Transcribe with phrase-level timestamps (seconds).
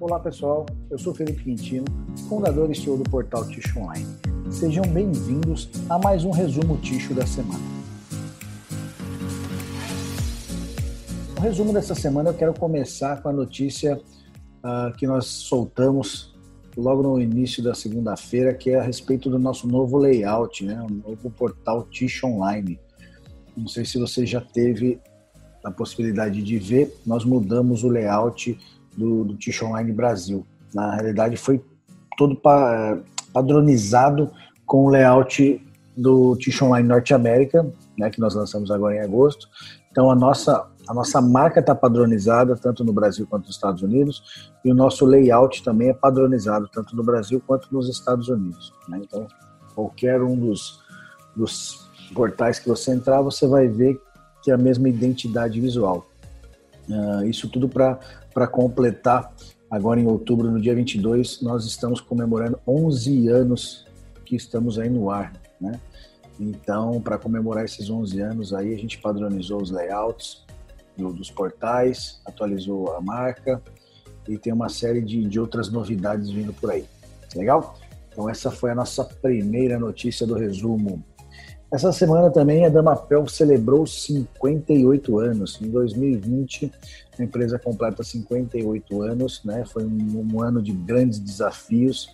[0.00, 1.84] Olá pessoal, eu sou Felipe Quintino,
[2.26, 4.06] fundador e CEO do portal Ticho Online.
[4.50, 7.62] Sejam bem-vindos a mais um resumo Ticho da semana.
[11.36, 14.00] No resumo dessa semana eu quero começar com a notícia
[14.64, 16.34] uh, que nós soltamos
[16.74, 20.80] logo no início da segunda-feira, que é a respeito do nosso novo layout, né?
[20.80, 22.80] o novo portal Ticho Online.
[23.54, 24.98] Não sei se você já teve
[25.62, 28.58] a possibilidade de ver, nós mudamos o layout
[28.96, 30.46] do, do Online Brasil.
[30.74, 31.62] Na realidade, foi
[32.16, 32.98] todo pa,
[33.32, 34.30] padronizado
[34.66, 35.60] com o layout
[35.96, 37.66] do Tish Online Norte América,
[37.98, 39.48] né, que nós lançamos agora em agosto.
[39.90, 44.52] Então, a nossa, a nossa marca está padronizada tanto no Brasil quanto nos Estados Unidos,
[44.64, 48.72] e o nosso layout também é padronizado tanto no Brasil quanto nos Estados Unidos.
[48.88, 49.00] Né?
[49.02, 49.26] Então,
[49.74, 50.80] qualquer um dos,
[51.34, 54.00] dos portais que você entrar, você vai ver
[54.42, 56.06] que é a mesma identidade visual.
[56.88, 58.00] Uh, isso tudo para
[58.46, 59.34] completar,
[59.70, 63.86] agora em outubro, no dia 22, nós estamos comemorando 11 anos
[64.24, 65.80] que estamos aí no ar, né?
[66.38, 70.44] Então, para comemorar esses 11 anos aí, a gente padronizou os layouts
[70.96, 73.62] do, dos portais, atualizou a marca
[74.26, 76.86] e tem uma série de, de outras novidades vindo por aí.
[77.34, 77.76] Legal?
[78.10, 81.04] Então, essa foi a nossa primeira notícia do resumo
[81.72, 85.60] essa semana também a Damapel celebrou 58 anos.
[85.62, 86.72] Em 2020,
[87.16, 89.64] a empresa completa 58 anos, né?
[89.64, 92.08] Foi um, um, ano de grandes desafios.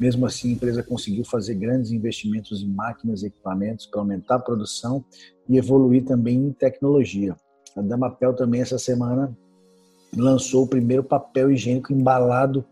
[0.00, 4.40] Mesmo assim, a empresa conseguiu fazer grandes investimentos em máquinas e equipamentos para aumentar a
[4.40, 5.04] produção
[5.46, 7.36] e evoluir também em tecnologia.
[7.76, 9.36] A Damapel também essa semana
[10.16, 12.64] lançou o primeiro papel higiênico embalado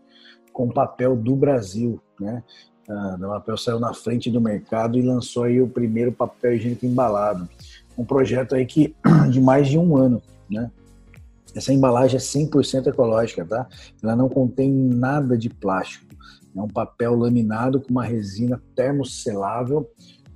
[0.51, 2.43] com papel do Brasil, né?
[2.87, 7.47] A Damapel saiu na frente do mercado e lançou aí o primeiro papel higiênico embalado.
[7.97, 8.95] Um projeto aí que
[9.29, 10.69] de mais de um ano, né?
[11.55, 13.67] Essa embalagem é 100% ecológica, tá?
[14.01, 16.13] Ela não contém nada de plástico.
[16.55, 19.87] É um papel laminado com uma resina termoselável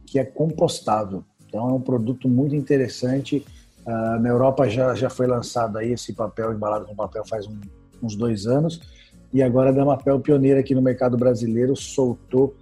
[0.06, 1.24] que é compostável.
[1.48, 3.44] Então é um produto muito interessante.
[3.86, 7.60] Uh, na Europa já, já foi lançado aí esse papel embalado com papel faz um,
[8.02, 8.80] uns dois anos
[9.34, 12.56] e agora a Damapel, pioneira aqui no mercado brasileiro, soltou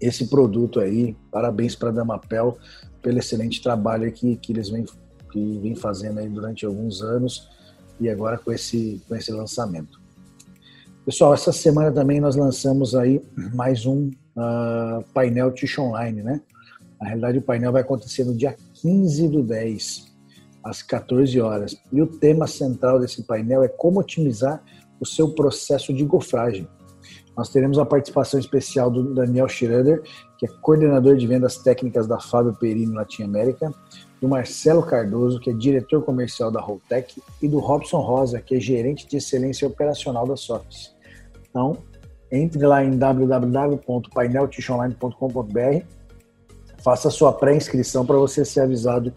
[0.00, 1.16] esse produto aí.
[1.30, 2.58] Parabéns para a Damapel
[3.02, 4.84] pelo excelente trabalho que, que eles vêm,
[5.32, 7.48] que vem fazendo aí durante alguns anos
[8.00, 10.00] e agora com esse, com esse lançamento.
[11.04, 13.22] Pessoal, essa semana também nós lançamos aí
[13.54, 16.40] mais um uh, painel Tish Online, né?
[17.00, 20.12] Na realidade, o painel vai acontecer no dia 15 do 10,
[20.64, 21.76] às 14 horas.
[21.92, 24.62] E o tema central desse painel é como otimizar
[25.00, 26.68] o seu processo de gofragem.
[27.36, 30.02] Nós teremos a participação especial do Daniel Schroeder,
[30.38, 33.70] que é coordenador de vendas técnicas da Fábio Perini Latin América,
[34.20, 38.60] do Marcelo Cardoso, que é diretor comercial da Holtec, e do Robson Rosa, que é
[38.60, 40.96] gerente de excelência operacional da Softs.
[41.50, 41.76] Então,
[42.32, 45.84] entre lá em www.paineltichonline.com.br,
[46.78, 49.12] faça sua pré-inscrição para você ser avisado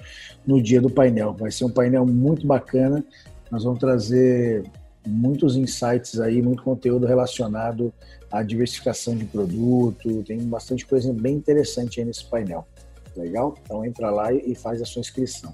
[0.46, 1.34] no dia do painel.
[1.34, 3.04] Vai ser um painel muito bacana.
[3.50, 4.64] Nós vamos trazer
[5.06, 7.94] muitos insights aí, muito conteúdo relacionado
[8.32, 12.68] à diversificação de produto, tem bastante coisa bem interessante aí nesse painel.
[13.16, 13.56] Legal?
[13.64, 15.54] Então entra lá e faz a sua inscrição.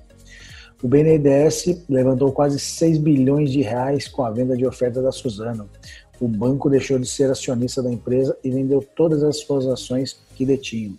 [0.83, 5.69] O BNDES levantou quase 6 bilhões de reais com a venda de oferta da Suzano.
[6.19, 10.45] O banco deixou de ser acionista da empresa e vendeu todas as suas ações que
[10.45, 10.97] detinham.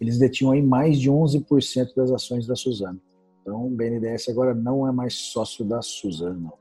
[0.00, 3.00] Eles detinham aí mais de 11% das ações da Suzano.
[3.40, 6.52] Então, o BNDES agora não é mais sócio da Suzano.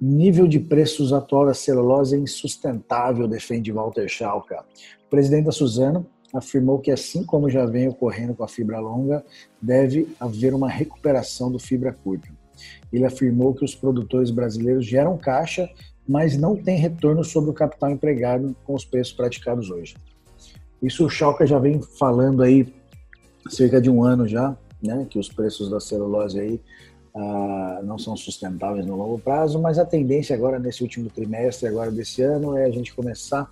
[0.00, 4.64] Nível de preços atual da celulose é insustentável, defende Walter Schalka.
[5.06, 9.22] O presidente da Suzano afirmou que, assim como já vem ocorrendo com a fibra longa,
[9.60, 12.28] deve haver uma recuperação do fibra curta.
[12.90, 15.68] Ele afirmou que os produtores brasileiros geram caixa,
[16.08, 19.96] mas não têm retorno sobre o capital empregado com os preços praticados hoje.
[20.82, 22.72] Isso o Schalka já vem falando aí
[23.50, 26.60] cerca de um ano já, né, que os preços da celulose aí
[27.14, 31.90] ah, não são sustentáveis no longo prazo, mas a tendência agora nesse último trimestre agora
[31.90, 33.48] desse ano é a gente começar a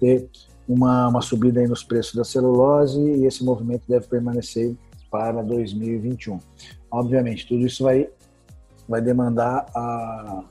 [0.00, 0.28] ter
[0.68, 4.74] uma, uma subida nos preços da celulose e esse movimento deve permanecer
[5.10, 6.40] para 2021.
[6.90, 8.08] Obviamente, tudo isso vai,
[8.88, 10.44] vai demandar a,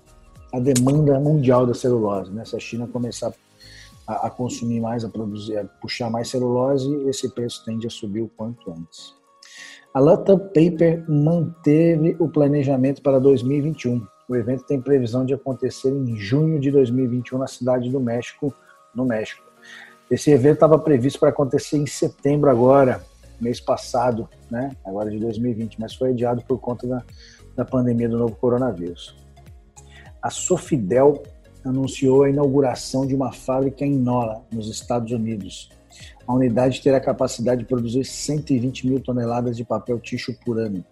[0.54, 2.32] a demanda mundial da celulose.
[2.32, 2.46] Né?
[2.46, 3.34] Se a China começar
[4.08, 8.22] a, a consumir mais, a produzir, a puxar mais celulose, esse preço tende a subir
[8.22, 9.14] o quanto antes.
[9.96, 14.06] A Latam Paper manteve o planejamento para 2021.
[14.28, 18.54] O evento tem previsão de acontecer em junho de 2021 na cidade do México,
[18.94, 19.42] no México.
[20.12, 23.02] Esse evento estava previsto para acontecer em setembro agora,
[23.40, 24.76] mês passado, né?
[24.86, 27.02] Agora de 2020, mas foi adiado por conta da,
[27.56, 29.16] da pandemia do novo coronavírus.
[30.22, 31.24] A Sofidel
[31.64, 35.70] anunciou a inauguração de uma fábrica em Nola, nos Estados Unidos.
[36.28, 40.84] A unidade terá capacidade de produzir 120 mil toneladas de papel ticho por ano,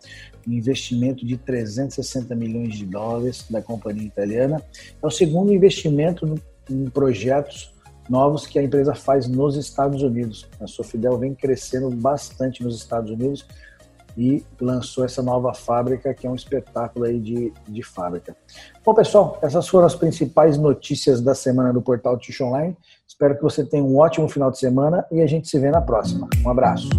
[0.48, 4.62] um investimento de 360 milhões de dólares da companhia italiana.
[5.02, 6.36] É o segundo investimento
[6.70, 7.74] em projetos
[8.10, 10.48] novos que a empresa faz nos Estados Unidos.
[10.60, 13.46] A Sofidel vem crescendo bastante nos Estados Unidos
[14.18, 18.36] e lançou essa nova fábrica, que é um espetáculo aí de, de fábrica.
[18.86, 22.78] Bom, pessoal, essas foram as principais notícias da semana do portal Tish Online.
[23.08, 25.82] Espero que você tenha um ótimo final de semana e a gente se vê na
[25.82, 26.28] próxima.
[26.44, 26.90] Um abraço.